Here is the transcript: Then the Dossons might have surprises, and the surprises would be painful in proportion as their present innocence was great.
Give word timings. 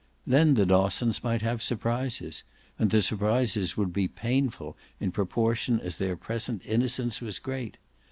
Then 0.25 0.55
the 0.55 0.65
Dossons 0.65 1.23
might 1.23 1.43
have 1.43 1.61
surprises, 1.61 2.43
and 2.79 2.89
the 2.89 3.03
surprises 3.03 3.77
would 3.77 3.93
be 3.93 4.07
painful 4.07 4.75
in 4.99 5.11
proportion 5.11 5.79
as 5.79 5.97
their 5.97 6.15
present 6.15 6.63
innocence 6.65 7.21
was 7.21 7.37
great. 7.37 7.77